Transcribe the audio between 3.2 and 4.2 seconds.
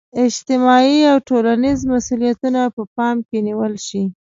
کې نیول شي.